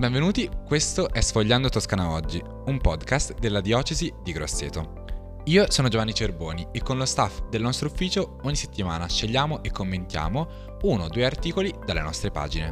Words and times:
Benvenuti, 0.00 0.48
questo 0.66 1.10
è 1.10 1.20
Sfogliando 1.20 1.68
Toscana 1.68 2.08
Oggi, 2.08 2.42
un 2.64 2.80
podcast 2.80 3.38
della 3.38 3.60
diocesi 3.60 4.10
di 4.22 4.32
Grosseto. 4.32 5.04
Io 5.44 5.70
sono 5.70 5.88
Giovanni 5.88 6.14
Cerboni 6.14 6.68
e 6.72 6.80
con 6.80 6.96
lo 6.96 7.04
staff 7.04 7.42
del 7.50 7.60
nostro 7.60 7.88
ufficio 7.88 8.38
ogni 8.44 8.56
settimana 8.56 9.06
scegliamo 9.06 9.62
e 9.62 9.70
commentiamo 9.70 10.78
uno 10.84 11.04
o 11.04 11.08
due 11.08 11.26
articoli 11.26 11.74
dalle 11.84 12.00
nostre 12.00 12.30
pagine. 12.30 12.68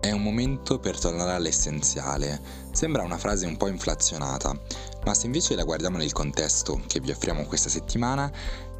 È 0.00 0.10
un 0.10 0.20
momento 0.20 0.80
per 0.80 0.98
tornare 0.98 1.30
all'essenziale. 1.30 2.40
Sembra 2.72 3.04
una 3.04 3.18
frase 3.18 3.46
un 3.46 3.56
po' 3.56 3.68
inflazionata, 3.68 4.52
ma 5.04 5.14
se 5.14 5.26
invece 5.26 5.54
la 5.54 5.62
guardiamo 5.62 5.96
nel 5.96 6.10
contesto 6.12 6.80
che 6.88 6.98
vi 6.98 7.12
offriamo 7.12 7.44
questa 7.44 7.68
settimana, 7.68 8.28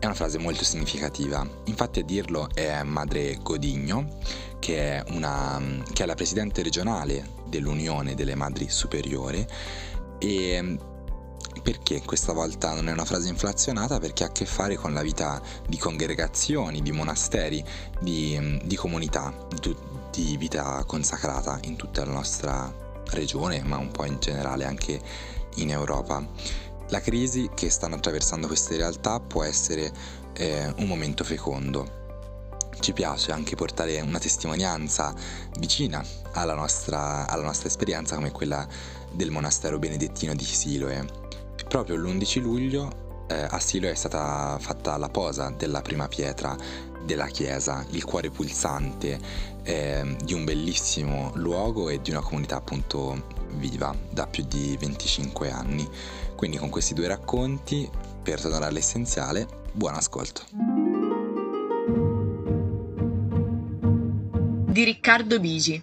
è 0.01 0.07
una 0.07 0.15
frase 0.15 0.39
molto 0.39 0.65
significativa. 0.65 1.47
Infatti 1.67 2.01
a 2.01 2.05
dirlo 2.05 2.49
è 2.55 2.83
Madre 2.83 3.37
Godigno, 3.41 4.19
che 4.61 4.99
è, 4.99 5.05
una, 5.09 5.61
che 5.93 6.05
è 6.05 6.07
la 6.07 6.15
presidente 6.15 6.63
regionale 6.63 7.39
dell'Unione 7.47 8.15
delle 8.15 8.37
Madri 8.37 8.69
Superiori 8.69 9.45
e 10.19 10.79
perché 11.63 12.03
questa 12.03 12.33
volta 12.33 12.75
non 12.75 12.89
è 12.89 12.93
una 12.93 13.05
frase 13.05 13.29
inflazionata? 13.29 13.99
Perché 13.99 14.23
ha 14.23 14.29
a 14.29 14.33
che 14.33 14.47
fare 14.47 14.77
con 14.77 14.93
la 14.93 15.03
vita 15.03 15.43
di 15.67 15.77
congregazioni, 15.77 16.81
di 16.81 16.93
monasteri, 16.93 17.63
di, 18.01 18.61
di 18.65 18.77
comunità, 18.77 19.35
di, 19.61 19.77
di, 20.13 20.37
vita 20.37 20.85
consacrata 20.87 21.59
in 21.63 21.77
tutta 21.77 22.05
la 22.05 22.13
nostra 22.13 22.73
regione, 23.11 23.63
ma 23.63 23.79
un 23.79 23.91
po' 23.91 24.05
in 24.05 24.19
generale 24.21 24.65
anche 24.65 25.01
in 25.57 25.71
Europa. 25.71 26.25
La 26.89 27.01
crisi 27.01 27.51
che 27.55 27.69
stanno 27.69 27.97
attraversando 27.97 28.47
queste 28.47 28.77
realtà 28.77 29.21
può 29.21 29.43
essere 29.43 29.93
eh, 30.35 30.73
un 30.77 30.87
momento 30.87 31.25
fecondo 31.25 31.99
ci 32.81 32.93
piace 32.93 33.33
anche 33.33 33.55
portare 33.55 34.01
una 34.01 34.19
testimonianza 34.19 35.15
vicina 35.59 36.05
alla 36.33 36.55
nostra, 36.55 37.27
alla 37.29 37.45
nostra 37.45 37.69
esperienza 37.69 38.15
come 38.15 38.31
quella 38.31 38.67
del 39.13 39.31
monastero 39.31 39.79
benedettino 39.79 40.35
di 40.35 40.45
Siloe. 40.45 41.07
Proprio 41.69 41.97
l'11 41.97 42.41
luglio 42.41 43.25
eh, 43.29 43.47
a 43.49 43.61
Siloe 43.61 43.93
è 43.93 43.95
stata 43.95 44.59
fatta 44.61 44.97
la 44.97 45.09
posa 45.09 45.55
della 45.57 45.83
prima 45.83 46.09
pietra 46.09 46.57
della 47.05 47.27
chiesa, 47.27 47.85
il 47.91 48.05
cuore 48.05 48.31
pulsante 48.31 49.19
eh, 49.63 50.17
di 50.23 50.35
un 50.35 50.45
bellissimo 50.45 51.33
luogo 51.35 51.89
e 51.89 52.01
di 52.01 52.11
una 52.11 52.21
comunità 52.21 52.57
appunto 52.57 53.39
viva 53.55 53.95
da 54.11 54.27
più 54.27 54.45
di 54.47 54.77
25 54.79 55.51
anni. 55.51 55.89
Quindi 56.37 56.57
con 56.57 56.71
questi 56.71 56.95
due 56.95 57.09
racconti, 57.09 57.89
per 58.23 58.41
tornare 58.41 58.67
all'essenziale, 58.67 59.47
buon 59.73 59.95
ascolto. 59.95 60.70
Di 64.81 64.87
Riccardo 64.87 65.39
Bigi. 65.39 65.83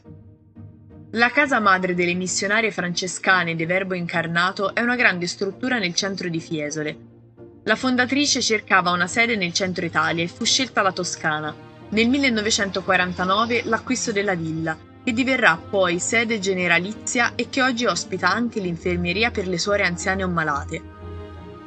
La 1.11 1.29
casa 1.29 1.59
madre 1.59 1.93
delle 1.93 2.15
missionarie 2.15 2.71
francescane 2.71 3.55
de 3.55 3.67
Verbo 3.67 3.93
Incarnato 3.93 4.73
è 4.73 4.81
una 4.81 4.95
grande 4.95 5.27
struttura 5.27 5.77
nel 5.77 5.93
centro 5.93 6.29
di 6.29 6.39
Fiesole. 6.39 6.97
La 7.65 7.75
fondatrice 7.75 8.41
cercava 8.41 8.89
una 8.89 9.05
sede 9.05 9.35
nel 9.35 9.53
centro 9.53 9.85
Italia 9.85 10.23
e 10.23 10.27
fu 10.27 10.45
scelta 10.45 10.81
la 10.81 10.91
Toscana. 10.91 11.53
Nel 11.89 12.09
1949 12.09 13.65
l'acquisto 13.65 14.11
della 14.11 14.33
villa, 14.33 14.75
che 15.03 15.13
diverrà 15.13 15.57
poi 15.57 15.99
sede 15.99 16.39
generalizia 16.39 17.33
e 17.35 17.49
che 17.51 17.61
oggi 17.61 17.85
ospita 17.85 18.31
anche 18.31 18.59
l'infermieria 18.59 19.29
per 19.29 19.47
le 19.47 19.59
suore 19.59 19.83
anziane 19.83 20.23
o 20.23 20.27
malate. 20.27 20.81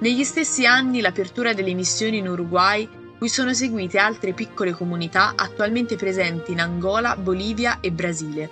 Negli 0.01 0.25
stessi 0.25 0.67
anni 0.67 1.01
l'apertura 1.01 1.53
delle 1.53 1.75
missioni 1.75 2.19
in 2.19 2.27
Uruguay 2.27 2.89
cui 3.21 3.29
sono 3.29 3.53
seguite 3.53 3.99
altre 3.99 4.33
piccole 4.33 4.73
comunità 4.73 5.35
attualmente 5.37 5.95
presenti 5.95 6.53
in 6.53 6.61
Angola, 6.61 7.17
Bolivia 7.17 7.81
e 7.81 7.93
Brasile. 7.93 8.49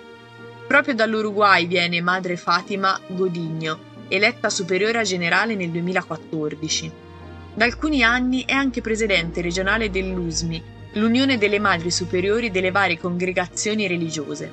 Proprio 0.67 0.93
dall'Uruguay 0.93 1.65
viene 1.65 2.01
Madre 2.01 2.37
Fatima 2.37 2.99
Godigno, 3.07 3.79
eletta 4.09 4.51
superiora 4.51 5.01
generale 5.01 5.55
nel 5.55 5.71
2014. 5.71 6.91
Da 7.55 7.65
alcuni 7.65 8.03
anni 8.03 8.45
è 8.45 8.53
anche 8.53 8.81
presidente 8.81 9.41
regionale 9.41 9.89
dell'USMI, 9.89 10.63
l'Unione 10.93 11.39
delle 11.39 11.57
Madri 11.57 11.89
Superiori 11.89 12.51
delle 12.51 12.69
varie 12.69 12.99
congregazioni 12.99 13.87
religiose. 13.87 14.51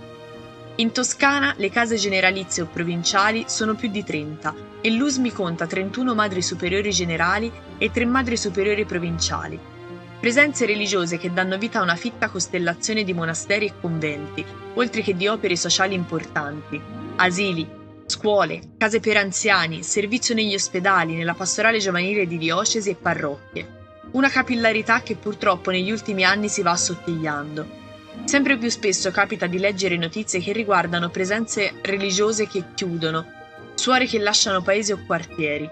In 0.76 0.93
Toscana 0.93 1.53
le 1.59 1.69
case 1.69 1.97
generalizie 1.97 2.62
o 2.62 2.71
provinciali 2.72 3.44
sono 3.49 3.75
più 3.75 3.91
di 3.91 4.03
30 4.03 4.55
e 4.81 4.91
l'USMI 4.93 5.31
conta 5.31 5.66
31 5.66 6.15
madri 6.15 6.41
superiori 6.41 6.91
generali 6.91 7.53
e 7.76 7.91
3 7.91 8.06
madri 8.06 8.38
superiori 8.38 8.87
provinciali, 8.87 9.75
Presenze 10.19 10.65
religiose 10.65 11.19
che 11.19 11.32
danno 11.32 11.59
vita 11.59 11.78
a 11.78 11.82
una 11.82 11.94
fitta 11.94 12.31
costellazione 12.31 13.04
di 13.04 13.12
monasteri 13.12 13.66
e 13.66 13.72
conventi, 13.78 14.44
oltre 14.75 15.03
che 15.03 15.15
di 15.15 15.28
opere 15.28 15.56
sociali 15.56 15.94
importanti, 15.94 16.81
asili, 17.16 17.69
scuole, 18.06 18.60
case 18.78 18.99
per 18.99 19.19
anziani, 19.19 19.82
servizio 19.82 20.34
negli 20.34 20.55
ospedali, 20.55 21.15
nella 21.15 21.34
pastorale 21.34 21.78
giovanile 21.78 22.26
di 22.26 22.38
diocesi 22.38 22.91
e 22.91 22.94
parrocchie. 22.94 23.75
Una 24.12 24.31
capillarità 24.31 25.03
che 25.03 25.16
purtroppo 25.16 25.71
negli 25.71 25.91
ultimi 25.91 26.25
anni 26.25 26.49
si 26.49 26.62
va 26.62 26.71
assottigliando. 26.71 27.84
Sempre 28.25 28.56
più 28.56 28.71
spesso 28.71 29.10
capita 29.10 29.47
di 29.47 29.59
leggere 29.59 29.99
notizie 29.99 30.41
che 30.41 30.53
riguardano 30.53 31.10
presenze 31.10 31.75
religiose 31.82 32.49
che 32.49 32.65
chiudono, 32.75 33.26
suore 33.75 34.06
che 34.06 34.19
lasciano 34.19 34.62
paesi 34.62 34.93
o 34.93 35.05
quartieri, 35.05 35.69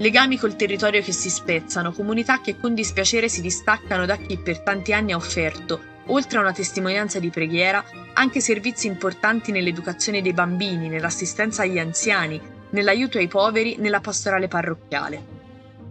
legami 0.00 0.38
col 0.38 0.56
territorio 0.56 1.02
che 1.02 1.12
si 1.12 1.28
spezzano, 1.28 1.92
comunità 1.92 2.40
che 2.40 2.58
con 2.58 2.74
dispiacere 2.74 3.28
si 3.28 3.42
distaccano 3.42 4.06
da 4.06 4.16
chi 4.16 4.38
per 4.38 4.60
tanti 4.60 4.94
anni 4.94 5.12
ha 5.12 5.16
offerto, 5.16 5.80
oltre 6.06 6.38
a 6.38 6.40
una 6.40 6.52
testimonianza 6.52 7.18
di 7.18 7.28
preghiera, 7.28 7.84
anche 8.14 8.40
servizi 8.40 8.86
importanti 8.86 9.52
nell'educazione 9.52 10.22
dei 10.22 10.32
bambini, 10.32 10.88
nell'assistenza 10.88 11.62
agli 11.62 11.78
anziani, 11.78 12.40
nell'aiuto 12.70 13.18
ai 13.18 13.28
poveri, 13.28 13.76
nella 13.78 14.00
pastorale 14.00 14.48
parrocchiale. 14.48 15.22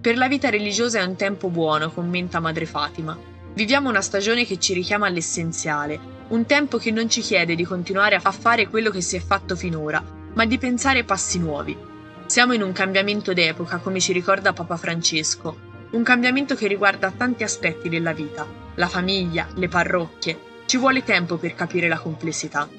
Per 0.02 0.18
la 0.18 0.28
vita 0.28 0.50
religiosa 0.50 1.00
è 1.00 1.04
un 1.04 1.16
tempo 1.16 1.50
buono, 1.50 1.92
commenta 1.92 2.40
Madre 2.40 2.66
Fatima. 2.66 3.18
Viviamo 3.54 3.90
una 3.90 4.02
stagione 4.02 4.44
che 4.44 4.58
ci 4.58 4.74
richiama 4.74 5.06
all'essenziale, 5.06 6.00
un 6.30 6.48
tempo 6.48 6.78
che 6.78 6.90
non 6.90 7.10
ci 7.10 7.22
chiede 7.22 7.54
di 7.54 7.64
continuare 7.64 8.20
a 8.20 8.32
fare 8.32 8.68
quello 8.70 8.90
che 8.90 9.02
si 9.02 9.18
è 9.18 9.20
fatto 9.20 9.56
finora, 9.56 10.04
ma 10.34 10.46
di 10.46 10.58
pensare 10.58 11.04
passi 11.04 11.38
nuovi, 11.38 11.89
siamo 12.30 12.54
in 12.54 12.62
un 12.62 12.74
cambiamento 12.74 13.34
d'epoca, 13.34 13.78
come 13.78 14.00
ci 14.00 14.14
ricorda 14.14 14.54
Papa 14.54 14.78
Francesco, 14.78 15.58
un 15.90 16.04
cambiamento 16.04 16.54
che 16.54 16.68
riguarda 16.68 17.10
tanti 17.10 17.42
aspetti 17.42 17.90
della 17.90 18.14
vita, 18.14 18.46
la 18.76 18.88
famiglia, 18.88 19.48
le 19.56 19.68
parrocchie. 19.68 20.38
Ci 20.68 20.78
vuole 20.78 21.04
tempo 21.04 21.38
per 21.38 21.56
capire 21.56 21.88
la 21.88 21.98
complessità. 21.98 22.70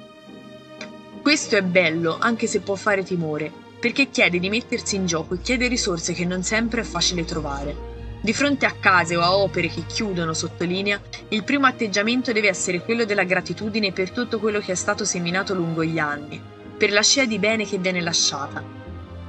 Questo 1.21 1.57
è 1.57 1.63
bello, 1.63 2.17
anche 2.21 2.47
se 2.47 2.61
può 2.61 2.77
fare 2.77 3.03
timore, 3.03 3.51
perché 3.81 4.09
chiede 4.11 4.39
di 4.39 4.49
mettersi 4.49 4.95
in 4.95 5.07
gioco 5.07 5.35
e 5.35 5.41
chiede 5.41 5.67
risorse 5.67 6.13
che 6.13 6.25
non 6.25 6.45
sempre 6.45 6.83
è 6.83 6.85
facile 6.85 7.25
trovare. 7.25 7.89
Di 8.21 8.33
fronte 8.33 8.67
a 8.67 8.77
case 8.79 9.17
o 9.17 9.21
a 9.21 9.35
opere 9.35 9.67
che 9.67 9.83
chiudono, 9.85 10.33
sottolinea, 10.33 11.01
il 11.31 11.43
primo 11.43 11.67
atteggiamento 11.67 12.31
deve 12.31 12.47
essere 12.47 12.85
quello 12.85 13.05
della 13.05 13.25
gratitudine 13.25 13.91
per 13.91 14.13
tutto 14.13 14.39
quello 14.39 14.61
che 14.61 14.71
è 14.71 14.77
stato 14.77 15.05
seminato 15.05 15.55
lungo 15.55 15.83
gli 15.83 15.99
anni, 15.99 16.41
per 16.79 16.93
la 16.93 17.03
scia 17.03 17.25
di 17.25 17.41
bene 17.41 17.67
che 17.67 17.79
viene 17.79 18.01
lasciata, 18.01 18.79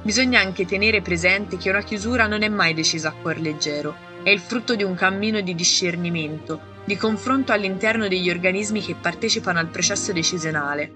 Bisogna 0.02 0.40
anche 0.40 0.66
tenere 0.66 1.00
presente 1.00 1.56
che 1.56 1.70
una 1.70 1.82
chiusura 1.82 2.26
non 2.26 2.42
è 2.42 2.48
mai 2.48 2.74
decisa 2.74 3.10
a 3.10 3.12
cuor 3.12 3.38
leggero, 3.38 3.94
è 4.24 4.30
il 4.30 4.40
frutto 4.40 4.74
di 4.74 4.82
un 4.82 4.94
cammino 4.94 5.40
di 5.40 5.54
discernimento, 5.54 6.60
di 6.84 6.96
confronto 6.96 7.52
all'interno 7.52 8.08
degli 8.08 8.28
organismi 8.28 8.82
che 8.82 8.96
partecipano 9.00 9.60
al 9.60 9.68
processo 9.68 10.12
decisionale. 10.12 10.92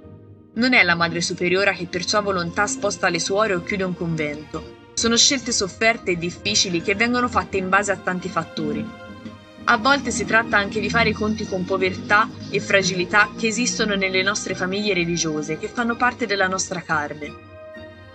Non 0.54 0.72
è 0.72 0.82
la 0.82 0.96
madre 0.96 1.20
superiora 1.20 1.72
che 1.72 1.86
per 1.86 2.04
sua 2.04 2.20
volontà 2.20 2.66
sposta 2.66 3.08
le 3.08 3.20
suore 3.20 3.54
o 3.54 3.62
chiude 3.62 3.84
un 3.84 3.94
convento. 3.94 4.90
Sono 4.94 5.16
scelte 5.16 5.52
sofferte 5.52 6.12
e 6.12 6.18
difficili 6.18 6.82
che 6.82 6.96
vengono 6.96 7.28
fatte 7.28 7.58
in 7.58 7.68
base 7.68 7.92
a 7.92 7.96
tanti 7.96 8.28
fattori. 8.28 8.84
A 9.68 9.76
volte 9.76 10.10
si 10.10 10.24
tratta 10.24 10.56
anche 10.56 10.80
di 10.80 10.90
fare 10.90 11.10
i 11.10 11.12
conti 11.12 11.46
con 11.46 11.64
povertà 11.64 12.28
e 12.50 12.58
fragilità 12.58 13.30
che 13.38 13.46
esistono 13.46 13.94
nelle 13.94 14.22
nostre 14.22 14.56
famiglie 14.56 14.94
religiose, 14.94 15.58
che 15.58 15.68
fanno 15.68 15.94
parte 15.94 16.26
della 16.26 16.48
nostra 16.48 16.80
carne. 16.80 17.45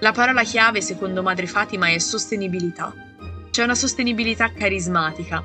La 0.02 0.14
parola 0.14 0.42
chiave, 0.42 0.82
secondo 0.82 1.22
Madre 1.22 1.46
Fatima, 1.46 1.90
è 1.90 2.00
sostenibilità. 2.00 2.92
C'è 3.52 3.62
una 3.62 3.76
sostenibilità 3.76 4.52
carismatica. 4.52 5.44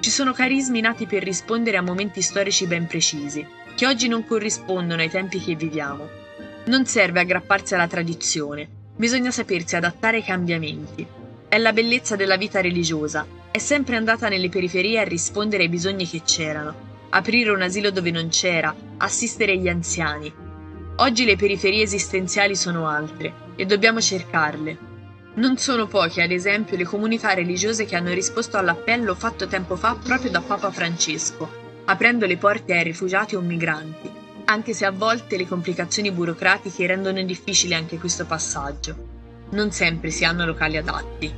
Ci 0.00 0.08
sono 0.08 0.32
carismi 0.32 0.80
nati 0.80 1.04
per 1.04 1.22
rispondere 1.22 1.76
a 1.76 1.82
momenti 1.82 2.22
storici 2.22 2.66
ben 2.66 2.86
precisi, 2.86 3.46
che 3.74 3.86
oggi 3.86 4.08
non 4.08 4.24
corrispondono 4.24 5.02
ai 5.02 5.10
tempi 5.10 5.38
che 5.38 5.54
viviamo. 5.54 6.08
Non 6.64 6.86
serve 6.86 7.20
aggrapparsi 7.20 7.74
alla 7.74 7.88
tradizione, 7.88 8.66
bisogna 8.96 9.30
sapersi 9.30 9.76
adattare 9.76 10.16
ai 10.16 10.24
cambiamenti. 10.24 11.06
È 11.46 11.58
la 11.58 11.74
bellezza 11.74 12.16
della 12.16 12.38
vita 12.38 12.62
religiosa, 12.62 13.26
è 13.50 13.58
sempre 13.58 13.96
andata 13.96 14.30
nelle 14.30 14.48
periferie 14.48 14.98
a 14.98 15.04
rispondere 15.04 15.64
ai 15.64 15.68
bisogni 15.68 16.08
che 16.08 16.22
c'erano, 16.24 16.74
aprire 17.10 17.50
un 17.50 17.60
asilo 17.60 17.90
dove 17.90 18.10
non 18.10 18.30
c'era, 18.30 18.74
assistere 18.96 19.58
gli 19.58 19.68
anziani. 19.68 20.48
Oggi 21.00 21.24
le 21.24 21.36
periferie 21.36 21.82
esistenziali 21.82 22.54
sono 22.54 22.86
altre 22.86 23.32
e 23.56 23.64
dobbiamo 23.64 24.02
cercarle. 24.02 24.78
Non 25.36 25.56
sono 25.56 25.86
poche, 25.86 26.20
ad 26.20 26.30
esempio, 26.30 26.76
le 26.76 26.84
comunità 26.84 27.32
religiose 27.32 27.86
che 27.86 27.96
hanno 27.96 28.12
risposto 28.12 28.58
all'appello 28.58 29.14
fatto 29.14 29.46
tempo 29.46 29.76
fa 29.76 29.94
proprio 29.94 30.30
da 30.30 30.42
Papa 30.42 30.70
Francesco, 30.70 31.50
aprendo 31.86 32.26
le 32.26 32.36
porte 32.36 32.74
ai 32.74 32.84
rifugiati 32.84 33.34
o 33.34 33.40
migranti, 33.40 34.10
anche 34.44 34.74
se 34.74 34.84
a 34.84 34.90
volte 34.90 35.38
le 35.38 35.48
complicazioni 35.48 36.10
burocratiche 36.10 36.86
rendono 36.86 37.22
difficile 37.22 37.76
anche 37.76 37.96
questo 37.96 38.26
passaggio. 38.26 38.94
Non 39.52 39.72
sempre 39.72 40.10
si 40.10 40.26
hanno 40.26 40.44
locali 40.44 40.76
adatti. 40.76 41.34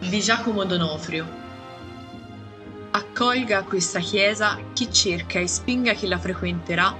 Di 0.00 0.20
Giacomo 0.20 0.64
Donofrio 0.64 1.46
Accolga 3.20 3.64
questa 3.64 3.98
chiesa 3.98 4.60
chi 4.72 4.92
cerca 4.92 5.40
e 5.40 5.48
spinga 5.48 5.92
chi 5.92 6.06
la 6.06 6.20
frequenterà 6.20 6.96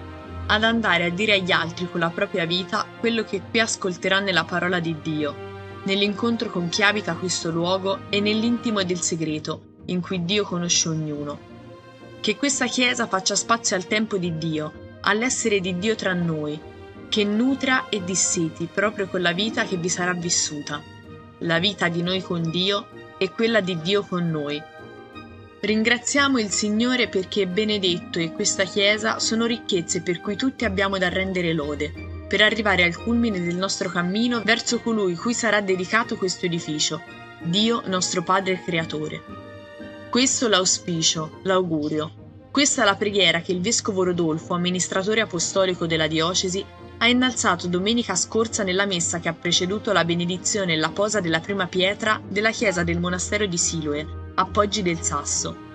ad 0.49 0.65
andare 0.65 1.05
a 1.05 1.11
dire 1.11 1.35
agli 1.35 1.53
altri 1.53 1.89
con 1.89 2.01
la 2.01 2.11
propria 2.11 2.45
vita 2.45 2.85
quello 2.99 3.23
che 3.23 3.41
qui 3.49 3.61
ascolterà 3.61 4.19
nella 4.19 4.43
parola 4.43 4.81
di 4.81 4.97
Dio, 5.01 5.33
nell'incontro 5.85 6.51
con 6.51 6.69
chi 6.71 6.83
abita 6.83 7.15
questo 7.15 7.53
luogo 7.53 8.01
e 8.09 8.19
nell'intimo 8.19 8.83
del 8.83 9.01
segreto, 9.01 9.77
in 9.85 10.01
cui 10.01 10.25
Dio 10.25 10.43
conosce 10.43 10.89
ognuno. 10.89 11.39
Che 12.19 12.35
questa 12.35 12.67
chiesa 12.67 13.07
faccia 13.07 13.37
spazio 13.37 13.77
al 13.77 13.87
tempo 13.87 14.17
di 14.17 14.37
Dio, 14.39 14.73
all'essere 15.03 15.61
di 15.61 15.79
Dio 15.79 15.95
tra 15.95 16.15
noi, 16.15 16.61
che 17.09 17.23
nutra 17.23 17.89
e 17.89 18.03
disseti 18.03 18.67
proprio 18.67 19.07
con 19.07 19.23
la 19.23 19.33
vita 19.33 19.63
che 19.63 19.77
vi 19.77 19.89
sarà 19.89 20.15
vissuta, 20.15 20.83
la 21.43 21.61
vita 21.61 21.87
di 21.87 22.03
noi 22.03 22.23
con 22.23 22.51
Dio 22.51 22.89
e 23.19 23.31
quella 23.31 23.61
di 23.61 23.81
Dio 23.81 24.03
con 24.03 24.29
noi 24.29 24.61
Ringraziamo 25.61 26.39
il 26.39 26.51
Signore 26.51 27.09
perché 27.09 27.49
Benedetto 27.49 28.21
e 28.21 28.31
questa 28.31 28.63
Chiesa 28.63 29.19
sono 29.19 29.45
ricchezze 29.45 30.03
per 30.03 30.21
cui 30.21 30.37
tutti 30.37 30.65
abbiamo 30.65 30.99
da 30.99 31.09
rendere 31.09 31.53
lode, 31.53 31.93
per 32.29 32.43
arrivare 32.43 32.85
al 32.85 32.97
culmine 32.97 33.41
del 33.41 33.57
nostro 33.57 33.89
cammino 33.89 34.41
verso 34.45 34.79
colui 34.79 35.17
cui 35.17 35.35
sarà 35.35 35.61
dedicato 35.61 36.15
questo 36.17 36.47
edificio, 36.47 37.03
Dio 37.43 37.83
nostro 37.87 38.23
Padre 38.23 38.63
Creatore. 38.63 39.21
Questo 40.09 40.47
l'auspicio, 40.47 41.41
l'augurio. 41.43 42.13
Questa 42.53 42.83
è 42.83 42.85
la 42.85 42.95
preghiera 42.95 43.41
che 43.41 43.51
il 43.51 43.61
Vescovo 43.61 44.05
Rodolfo, 44.05 44.55
amministratore 44.55 45.23
apostolico 45.23 45.89
della 45.89 46.07
diocesi, 46.07 46.65
ha 46.99 47.09
innalzato 47.09 47.67
domenica 47.67 48.15
scorsa 48.15 48.63
nella 48.63 48.87
messa 48.87 49.19
che 49.19 49.29
ha 49.29 49.35
preceduto 49.35 49.91
la 49.91 50.05
benedizione 50.05 50.75
e 50.75 50.77
la 50.77 50.91
posa 50.91 51.19
della 51.19 51.41
prima 51.41 51.67
pietra 51.67 52.23
della 52.29 52.53
chiesa 52.53 52.85
del 52.85 53.01
monastero 53.01 53.47
di 53.47 53.59
Siloe, 53.59 54.27
appoggi 54.39 54.83
del 54.83 55.01
sasso. 55.01 55.67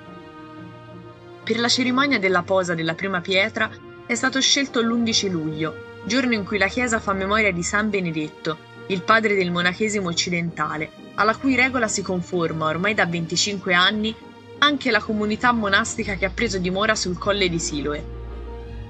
Per 1.44 1.60
la 1.60 1.68
cerimonia 1.68 2.18
della 2.18 2.44
posa 2.44 2.74
della 2.74 2.94
prima 2.94 3.20
pietra 3.20 3.70
è 4.06 4.16
stato 4.16 4.40
scelto 4.40 4.82
l'11 4.82 5.30
luglio, 5.30 5.76
giorno 6.06 6.34
in 6.34 6.46
cui 6.46 6.58
la 6.58 6.68
Chiesa 6.68 7.00
fa 7.00 7.12
memoria 7.12 7.52
di 7.52 7.62
San 7.62 7.90
Benedetto, 7.90 8.58
il 8.88 9.02
padre 9.02 9.36
del 9.36 9.52
monachesimo 9.52 10.08
occidentale, 10.08 10.92
alla 11.16 11.36
cui 11.36 11.56
regola 11.56 11.90
si 11.90 12.02
conforma 12.02 12.68
ormai 12.68 12.94
da 12.94 13.06
25 13.06 13.74
anni 13.74 14.16
anche 14.60 14.92
la 14.92 15.02
comunità 15.02 15.52
monastica 15.52 16.16
che 16.16 16.26
ha 16.26 16.32
preso 16.34 16.58
dimora 16.58 16.96
sul 16.96 17.18
colle 17.18 17.50
di 17.50 17.60
Siloe. 17.60 18.22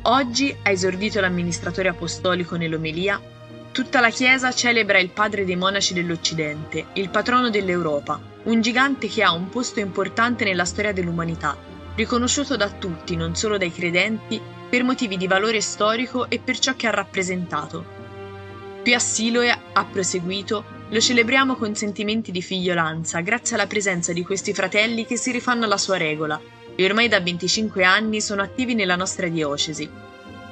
Oggi, 0.04 0.56
ha 0.62 0.70
esordito 0.70 1.20
l'amministratore 1.20 1.90
apostolico 1.90 2.58
nell'omelia, 2.58 3.20
tutta 3.72 4.00
la 4.00 4.10
Chiesa 4.10 4.52
celebra 4.52 5.00
il 5.00 5.10
padre 5.10 5.46
dei 5.46 5.56
monaci 5.56 5.96
dell'Occidente, 5.96 6.86
il 6.94 7.10
patrono 7.10 7.50
dell'Europa, 7.50 8.33
un 8.44 8.60
gigante 8.62 9.08
che 9.08 9.24
ha 9.24 9.32
un 9.32 9.50
posto 9.50 9.80
importante 9.80 10.44
nella 10.44 10.66
storia 10.66 10.92
dell'umanità, 10.92 11.58
riconosciuto 11.96 12.58
da 12.58 12.70
tutti, 12.70 13.16
non 13.16 13.36
solo 13.36 13.58
dai 13.58 13.72
credenti, 13.72 14.42
per 14.70 14.84
motivi 14.84 15.18
di 15.18 15.28
valore 15.28 15.62
storico 15.62 16.30
e 16.30 16.40
per 16.40 16.60
ciò 16.60 16.76
che 16.76 16.88
ha 16.88 16.92
rappresentato. 16.92 18.02
Qui 18.82 18.94
a 18.94 19.00
Siloe, 19.00 19.58
ha 19.72 19.86
proseguito, 19.86 20.82
lo 20.90 21.00
celebriamo 21.00 21.56
con 21.56 21.74
sentimenti 21.76 22.32
di 22.32 22.42
figliolanza, 22.42 23.22
grazie 23.22 23.56
alla 23.56 23.68
presenza 23.68 24.12
di 24.12 24.24
questi 24.24 24.54
fratelli 24.54 25.06
che 25.06 25.16
si 25.16 25.32
rifanno 25.32 25.64
alla 25.64 25.78
sua 25.78 25.98
regola 25.98 26.40
e 26.76 26.84
ormai 26.84 27.08
da 27.08 27.22
25 27.22 27.84
anni 27.84 28.20
sono 28.20 28.42
attivi 28.42 28.76
nella 28.76 28.96
nostra 28.96 29.28
diocesi. 29.28 29.90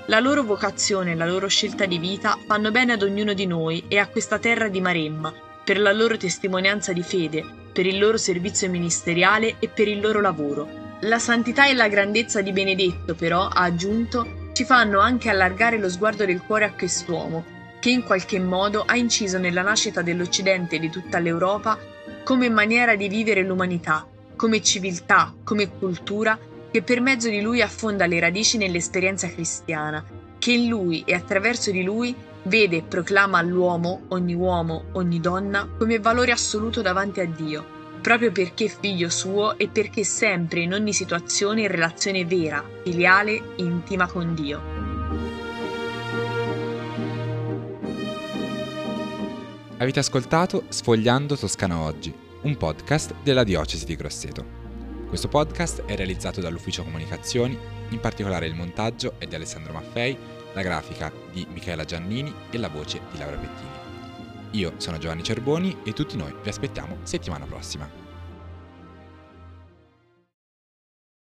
La 0.05 0.19
loro 0.19 0.43
vocazione 0.43 1.11
e 1.11 1.15
la 1.15 1.25
loro 1.25 1.47
scelta 1.47 1.85
di 1.85 1.97
vita 1.97 2.37
fanno 2.45 2.71
bene 2.71 2.93
ad 2.93 3.01
ognuno 3.01 3.33
di 3.33 3.45
noi 3.45 3.83
e 3.87 3.97
a 3.97 4.07
questa 4.07 4.39
terra 4.39 4.67
di 4.67 4.79
Maremma, 4.79 5.33
per 5.63 5.79
la 5.79 5.91
loro 5.91 6.17
testimonianza 6.17 6.93
di 6.93 7.03
fede, 7.03 7.60
per 7.71 7.85
il 7.85 7.97
loro 7.97 8.17
servizio 8.17 8.69
ministeriale 8.69 9.55
e 9.59 9.67
per 9.67 9.87
il 9.87 9.99
loro 9.99 10.21
lavoro. 10.21 10.67
La 11.01 11.19
santità 11.19 11.67
e 11.67 11.73
la 11.73 11.87
grandezza 11.87 12.41
di 12.41 12.51
Benedetto, 12.51 13.15
però, 13.15 13.47
ha 13.47 13.63
aggiunto, 13.63 14.49
ci 14.53 14.65
fanno 14.65 14.99
anche 14.99 15.29
allargare 15.29 15.77
lo 15.77 15.89
sguardo 15.89 16.25
del 16.25 16.41
cuore 16.41 16.65
a 16.65 16.73
quest'uomo, 16.73 17.43
che 17.79 17.89
in 17.89 18.03
qualche 18.03 18.39
modo 18.39 18.83
ha 18.85 18.95
inciso 18.95 19.37
nella 19.37 19.63
nascita 19.63 20.01
dell'Occidente 20.01 20.75
e 20.75 20.79
di 20.79 20.89
tutta 20.89 21.19
l'Europa 21.19 21.79
come 22.23 22.49
maniera 22.49 22.95
di 22.95 23.07
vivere 23.07 23.41
l'umanità, 23.41 24.07
come 24.35 24.61
civiltà, 24.61 25.33
come 25.43 25.69
cultura, 25.69 26.37
che 26.69 26.83
per 26.83 27.01
mezzo 27.01 27.29
di 27.29 27.41
lui 27.41 27.61
affonda 27.61 28.05
le 28.05 28.19
radici 28.19 28.57
nell'esperienza 28.57 29.27
cristiana, 29.27 30.05
che 30.37 30.51
in 30.51 30.67
lui 30.67 31.03
e 31.05 31.13
attraverso 31.13 31.71
di 31.71 31.83
lui 31.83 32.15
Vede 32.43 32.77
e 32.77 32.81
proclama 32.81 33.37
all'uomo, 33.37 34.05
ogni 34.09 34.33
uomo, 34.33 34.85
ogni 34.93 35.19
donna, 35.19 35.69
come 35.77 35.99
valore 35.99 36.31
assoluto 36.31 36.81
davanti 36.81 37.19
a 37.19 37.25
Dio, 37.25 37.63
proprio 38.01 38.31
perché 38.31 38.67
figlio 38.67 39.09
suo 39.09 39.55
e 39.59 39.67
perché 39.67 40.03
sempre 40.03 40.61
in 40.61 40.73
ogni 40.73 40.91
situazione 40.91 41.61
in 41.61 41.67
relazione 41.67 42.25
vera, 42.25 42.63
filiale, 42.81 43.53
intima 43.57 44.07
con 44.07 44.33
Dio. 44.33 44.59
Avete 49.77 49.99
ascoltato 49.99 50.63
Sfogliando 50.67 51.37
Toscana 51.37 51.77
Oggi, 51.77 52.11
un 52.41 52.57
podcast 52.57 53.13
della 53.21 53.43
Diocesi 53.43 53.85
di 53.85 53.95
Grosseto. 53.95 54.59
Questo 55.07 55.27
podcast 55.27 55.85
è 55.85 55.95
realizzato 55.95 56.41
dall'Ufficio 56.41 56.83
Comunicazioni, 56.83 57.55
in 57.89 57.99
particolare 57.99 58.47
il 58.47 58.55
montaggio 58.55 59.13
è 59.19 59.27
di 59.27 59.35
Alessandro 59.35 59.73
Maffei 59.73 60.39
la 60.53 60.61
grafica 60.61 61.11
di 61.31 61.45
Michela 61.49 61.85
Giannini 61.85 62.33
e 62.49 62.57
la 62.57 62.69
voce 62.69 63.01
di 63.11 63.17
Laura 63.17 63.37
Pettini. 63.37 63.69
Io 64.51 64.73
sono 64.77 64.97
Giovanni 64.97 65.23
Cerboni 65.23 65.77
e 65.83 65.93
tutti 65.93 66.17
noi 66.17 66.35
vi 66.41 66.49
aspettiamo 66.49 66.97
settimana 67.03 67.45
prossima. 67.45 68.00